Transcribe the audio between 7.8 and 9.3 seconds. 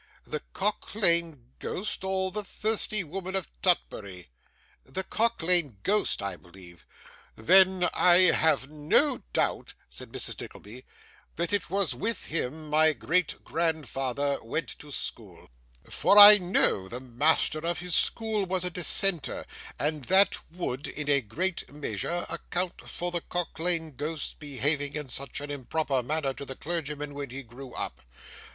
I have no